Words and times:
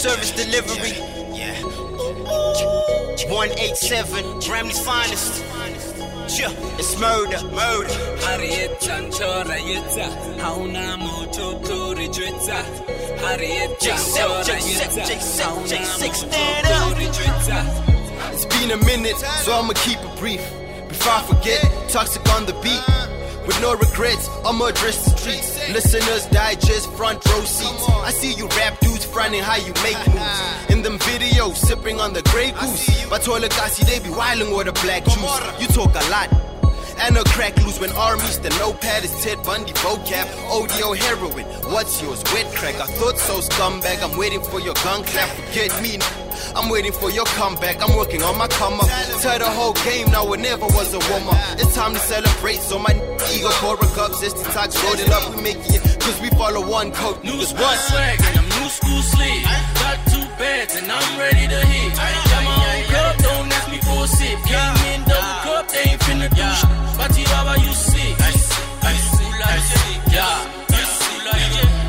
service 0.00 0.30
delivery. 0.30 0.96
Yeah. 1.36 1.60
187, 3.28 4.40
Gramly's 4.40 4.80
finest. 4.80 5.44
Yeah, 6.40 6.48
it's 6.78 6.98
murder, 6.98 7.44
murder. 7.52 7.92
Harriet 8.24 8.80
Chanchora 8.80 9.58
Yita, 9.60 10.08
Hauna 10.38 10.96
Moto 10.98 11.60
Tori 11.60 12.08
Drita. 12.08 12.64
Harriet 13.20 13.78
Chanchora 13.78 14.56
Yita, 14.56 15.04
Hauna 15.36 15.80
Moto 16.00 16.94
Tori 16.94 17.08
Drita. 17.12 17.60
It's 18.32 18.46
been 18.46 18.70
a 18.70 18.78
minute, 18.86 19.18
so 19.18 19.52
I'ma 19.52 19.74
keep 19.74 19.98
it 19.98 20.18
brief. 20.18 20.40
Before 20.88 21.12
I 21.12 21.22
forget, 21.24 21.60
toxic 21.90 22.26
on 22.30 22.46
the 22.46 22.54
beat. 22.64 22.82
With 23.46 23.60
no 23.60 23.74
regrets, 23.74 24.30
I'ma 24.46 24.64
address 24.66 25.04
the 25.04 25.10
streets. 25.18 25.68
Listeners 25.68 26.24
digest 26.26 26.90
front 26.94 27.22
row 27.26 27.44
seats. 27.44 27.86
I 27.88 28.12
see 28.12 28.32
you 28.32 28.48
rap 28.48 28.80
dudes 28.80 28.89
fronting 29.20 29.42
how 29.42 29.56
you 29.56 29.74
make 29.84 30.00
moves. 30.08 30.40
In 30.70 30.80
them 30.82 30.98
videos, 31.00 31.56
sipping 31.56 32.00
on 32.00 32.14
the 32.14 32.22
Grey 32.32 32.52
Goose. 32.52 32.88
my 32.88 33.06
But 33.10 33.22
Kasi, 33.50 33.84
they 33.84 33.98
be 33.98 34.08
wilding 34.08 34.56
with 34.56 34.66
a 34.68 34.72
black 34.84 35.04
juice. 35.04 35.40
You 35.60 35.68
talk 35.68 35.92
a 35.92 36.04
lot. 36.08 36.28
And 37.04 37.16
a 37.16 37.24
crack 37.24 37.56
loose 37.64 37.78
when 37.80 37.92
armies, 37.92 38.38
the 38.40 38.50
notepad 38.60 39.04
is 39.04 39.12
Ted 39.22 39.42
Bundy 39.42 39.72
vocab, 39.84 40.26
audio 40.48 40.92
heroin. 40.92 41.44
What's 41.72 42.00
yours? 42.00 42.22
Wet 42.32 42.46
crack. 42.54 42.76
I 42.76 42.86
thought 42.98 43.18
so, 43.18 43.40
scumbag. 43.40 44.02
I'm 44.02 44.16
waiting 44.16 44.42
for 44.42 44.60
your 44.60 44.74
gun 44.84 45.04
clap. 45.04 45.28
Forget 45.28 45.70
me. 45.82 45.98
I'm 46.56 46.70
waiting 46.70 46.92
for 46.92 47.10
your 47.10 47.26
comeback. 47.36 47.76
I'm 47.82 47.96
working 47.96 48.22
on 48.22 48.38
my 48.38 48.48
come 48.48 48.80
up. 48.80 48.88
Tell 49.20 49.38
the 49.38 49.50
whole 49.50 49.74
game 49.84 50.10
now, 50.10 50.32
it 50.32 50.40
never 50.40 50.66
was 50.66 50.94
a 50.94 51.00
warm 51.10 51.28
up. 51.28 51.40
It's 51.60 51.74
time 51.74 51.92
to 51.92 51.98
celebrate. 52.00 52.60
So 52.60 52.78
my 52.78 52.94
ego 53.32 53.50
pour 53.60 53.76
a 53.76 53.88
cup, 53.96 54.12
zesty 54.12 54.44
talks, 54.52 54.76
loaded 54.84 55.10
up. 55.10 55.34
We 55.34 55.42
making 55.42 55.74
it, 55.76 55.82
cause 56.00 56.20
we 56.20 56.28
follow 56.30 56.66
one 56.66 56.92
code. 56.92 57.22
News 57.24 57.52
what? 57.52 57.78
swag 57.88 58.19
two 60.72 60.78
and 60.78 60.92
I'm 60.92 61.18
ready 61.18 61.46
to 61.48 61.60
hit. 61.66 61.94
Got 61.96 62.44
my 62.44 62.54
own 62.70 62.82
cup, 62.92 63.16
don't 63.18 63.52
ask 63.52 63.70
me 63.70 63.78
for 63.78 64.04
a 64.04 64.08
sip. 64.08 64.38
Came 64.46 64.78
in 64.92 65.00
double 65.04 65.36
cup, 65.44 65.68
they 65.68 65.90
ain't 65.90 66.00
finna 66.02 66.28
do 66.30 66.46
shit. 66.58 66.70
Bati 66.98 67.22
Baba, 67.24 67.54
you 67.60 67.72
sick. 67.72 68.14
Yeah. 70.10 70.38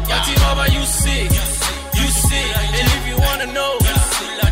Bati 0.10 0.34
Baba, 0.42 0.66
you 0.72 0.84
sick. 0.86 1.32
You 1.98 2.08
sick. 2.26 2.52
And 2.78 2.88
if 2.98 3.04
you 3.10 3.18
wanna 3.18 3.48
know, 3.54 3.78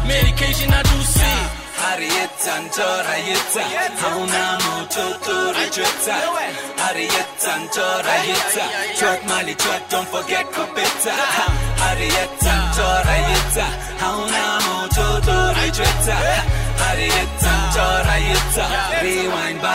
medication 0.05 0.69
I 0.73 0.81
do 0.83 0.99
sick. 1.01 1.39
Harriet 1.79 2.39
and 2.53 2.69
Torayeta, 2.75 3.63
Hauna 4.01 4.43
Moto 4.65 5.05
Torajeta. 5.25 6.17
Harriet 6.81 7.47
and 7.53 7.69
Torayeta, 7.75 8.65
Trot 8.99 9.21
Mali 9.27 9.55
Trot, 9.55 9.81
don't 9.89 10.07
forget 10.07 10.45
Kopeta. 10.47 11.13
Harriet 11.83 12.38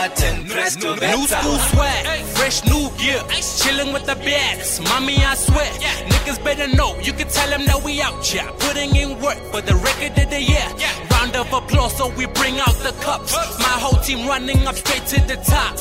button, 0.07 0.45
press 0.45 0.75
to. 0.75 0.95
New 0.95 1.27
school 1.27 1.57
swag, 1.71 2.05
fresh 2.37 2.63
new 2.65 2.89
gear, 2.97 3.21
chilling 3.61 3.93
with 3.93 4.05
the 4.05 4.15
baddest. 4.15 4.83
Mommy, 4.83 5.17
I 5.17 5.35
swear, 5.35 5.71
niggas 6.11 6.43
better 6.43 6.67
know. 6.75 6.97
You 6.99 7.13
can 7.13 7.27
tell 7.27 7.49
them 7.49 7.65
that 7.65 7.83
we 7.83 8.01
out 8.01 8.25
here, 8.25 8.47
putting 8.59 8.95
in 8.95 9.19
work 9.21 9.37
for 9.51 9.61
the 9.61 9.75
record 9.75 10.17
of 10.17 10.29
the 10.29 10.41
year. 10.41 10.67
Round 11.11 11.35
of 11.35 11.51
applause, 11.53 11.95
so 11.97 12.09
we 12.15 12.25
bring 12.27 12.59
out 12.59 12.75
the 12.87 12.93
cups. 13.01 13.33
My 13.59 13.75
whole 13.83 13.99
team 14.01 14.27
running 14.27 14.67
up 14.67 14.75
straight 14.75 15.05
to 15.13 15.21
the 15.27 15.37
top. 15.37 15.73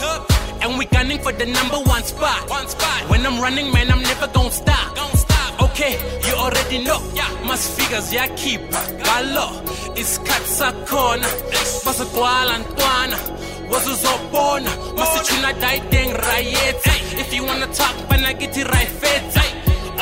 And 0.63 0.79
we 0.79 0.87
gunning 0.87 1.19
for 1.19 1.33
the 1.33 1.47
number 1.47 1.79
one 1.79 2.03
spot. 2.05 2.49
When 3.11 3.27
I'm 3.27 3.41
running, 3.41 3.73
man, 3.73 3.91
I'm 3.91 4.03
never 4.03 4.29
gonna 4.29 4.51
stop. 4.51 4.97
Okay, 5.61 5.95
you 6.27 6.35
already 6.35 6.83
know. 6.85 7.01
Mas 7.45 7.69
figures 7.77 8.13
yeah, 8.13 8.29
keep 8.37 8.61
galo. 9.07 9.47
Isikhathi 9.95 10.49
sakhona. 10.59 11.29
Basakwala 11.85 12.59
ntwana. 12.65 13.44
Wazuzobona. 13.71 14.71
Masichuna 14.97 15.53
daideng 15.61 16.13
rayetsa. 16.27 16.93
If 17.23 17.33
you 17.35 17.45
wanna 17.45 17.67
talk, 17.67 17.95
banagiti 18.09 18.65
raifetsa. 18.65 19.43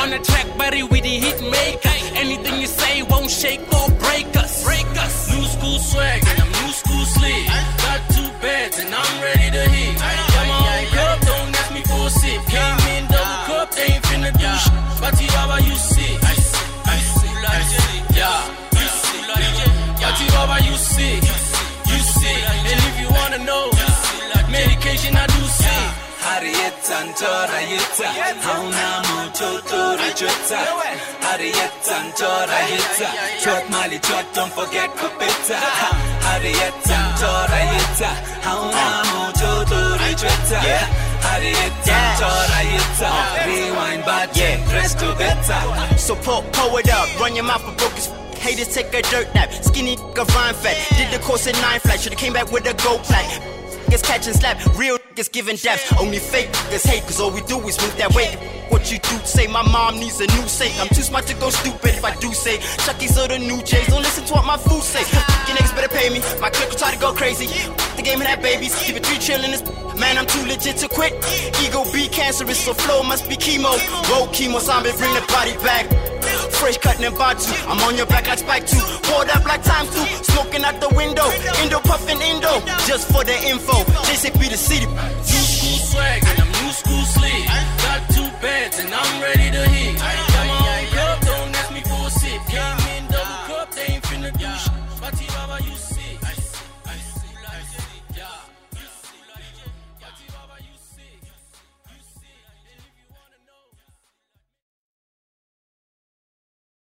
On 0.01 0.09
the 0.09 0.19
track, 0.19 0.47
buddy, 0.57 0.83
we 0.83 1.01
the 1.01 1.15
hit 1.25 1.39
maker. 1.41 1.95
Anything 2.15 2.61
you 2.61 2.67
say 2.67 3.03
won't 3.03 3.29
shake 3.29 3.61
or 3.73 3.89
break 4.03 4.35
us. 4.35 4.63
Break 4.63 4.87
us. 5.05 5.31
New 5.31 5.45
school 5.45 5.79
swag 5.79 6.21
and 6.29 6.39
I'm 6.43 6.51
new 6.59 6.71
school 6.73 7.05
slick. 7.05 7.45
Got 7.83 8.01
two 8.15 8.29
beds 8.41 8.79
and 8.79 8.93
I'm 8.93 9.21
ready 9.21 9.49
to 9.57 9.63
hit. 9.69 9.92
Medication 24.83 25.15
I 25.15 25.27
do 25.27 25.43
sick. 25.47 25.91
Harriet 26.23 26.91
and 26.91 27.11
Torayeta, 27.15 28.07
Hauna 28.43 28.87
Mucho 29.07 29.59
Torajeta. 29.67 30.59
Harriet 31.23 31.87
and 31.91 32.13
Trot 32.15 33.69
Mali 33.69 33.99
Trot, 33.99 34.25
don't 34.33 34.51
forget 34.53 34.89
Kopeta. 34.91 35.55
Harriet 36.27 36.87
and 36.97 37.13
Torayeta, 37.19 38.09
Hauna 38.43 38.85
uh. 38.87 39.11
Mucho 39.11 39.51
Torajeta. 39.71 40.59
Harriet 41.27 41.87
and 41.87 42.19
Torayeta, 42.19 43.09
uh. 43.09 43.47
rewind 43.47 44.05
button, 44.05 44.63
press 44.69 44.95
to 44.95 45.15
better. 45.15 45.97
So 45.97 46.15
pull, 46.15 46.41
pull 46.53 46.77
it 46.77 46.89
up, 46.89 47.19
run 47.19 47.35
your 47.35 47.45
mouth 47.45 47.61
for 47.61 47.75
broke 47.75 47.97
as 47.97 48.07
f- 48.07 48.19
Haters 48.37 48.73
take 48.73 48.93
a 48.93 49.01
dirt 49.03 49.33
nap, 49.33 49.53
skinny 49.53 49.95
nigga 49.95 50.25
vine 50.31 50.53
fat. 50.53 50.75
Did 50.97 51.17
the 51.17 51.23
course 51.23 51.47
in 51.47 51.55
nine 51.61 51.79
flat, 51.79 52.01
should've 52.01 52.19
came 52.19 52.33
back 52.33 52.51
with 52.51 52.65
a 52.67 52.73
gold 52.83 53.01
plaque. 53.03 53.62
Niggas 53.93 54.03
catch 54.03 54.25
and 54.25 54.35
slap, 54.35 54.57
real 54.75 54.97
niggas 54.97 55.31
giving 55.31 55.55
daps. 55.55 56.01
Only 56.01 56.17
fake 56.17 56.47
niggas 56.47 56.87
hate, 56.87 57.03
cause 57.03 57.19
all 57.19 57.29
we 57.29 57.41
do 57.41 57.59
is 57.67 57.79
move 57.79 57.95
that 57.97 58.11
weight. 58.15 58.35
What 58.83 58.91
you 58.91 58.99
do 58.99 59.17
say, 59.23 59.47
my 59.47 59.63
mom 59.71 59.97
needs 59.97 60.19
a 60.19 60.27
new 60.27 60.45
sake. 60.45 60.75
I'm 60.77 60.89
too 60.89 61.03
smart 61.03 61.25
to 61.27 61.33
go 61.35 61.49
stupid 61.49 61.95
if 61.95 62.03
I 62.03 62.13
do 62.19 62.33
say. 62.33 62.57
Chucky's 62.83 63.17
are 63.17 63.29
the 63.29 63.39
new 63.39 63.63
J's, 63.63 63.87
don't 63.87 64.03
listen 64.03 64.25
to 64.25 64.33
what 64.33 64.43
my 64.43 64.57
food 64.57 64.83
say. 64.83 64.99
You 65.47 65.55
niggas 65.55 65.73
better 65.73 65.87
pay 65.87 66.09
me, 66.09 66.19
my 66.41 66.49
clique 66.49 66.67
will 66.67 66.75
try 66.75 66.91
to 66.91 66.99
go 66.99 67.13
crazy. 67.13 67.47
The 67.95 68.01
game 68.03 68.19
and 68.19 68.27
have 68.27 68.41
babies, 68.41 68.75
keep 68.75 68.97
it 68.97 69.05
three 69.05 69.23
chillin' 69.23 69.55
this. 69.55 69.63
Man, 69.95 70.17
I'm 70.17 70.27
too 70.27 70.43
legit 70.51 70.75
to 70.83 70.89
quit. 70.89 71.15
Ego 71.63 71.87
be 71.93 72.09
cancerous, 72.09 72.59
so 72.59 72.73
flow 72.73 73.03
must 73.03 73.29
be 73.29 73.37
chemo. 73.37 73.71
Roll 74.11 74.27
chemo, 74.35 74.59
zombie, 74.59 74.91
bring 74.99 75.15
the 75.15 75.23
body 75.31 75.55
back. 75.63 75.87
Fresh 76.59 76.79
cutting 76.79 77.05
and 77.05 77.15
batu. 77.15 77.55
I'm 77.71 77.79
on 77.87 77.95
your 77.95 78.07
back 78.07 78.27
like 78.27 78.39
Spike 78.39 78.67
2. 78.67 78.75
Pour 79.07 79.23
that 79.23 79.45
black 79.45 79.63
time 79.63 79.87
2. 79.87 79.93
Smoking 80.27 80.65
out 80.65 80.81
the 80.81 80.89
window. 80.91 81.31
Indo 81.63 81.79
puffing 81.79 82.19
Indo. 82.19 82.59
Just 82.83 83.07
for 83.07 83.23
the 83.23 83.35
info. 83.47 83.79
JCP 84.11 84.51
the 84.51 84.57
city. 84.57 84.87
New 84.87 85.23
school 85.23 85.79
swag 85.87 86.23
and 86.27 86.39
I'm 86.43 86.51
new 86.51 86.71
school 86.71 87.03
slick. 87.15 87.82
And 88.83 88.93
I'm 88.93 89.21
ready. 89.21 89.42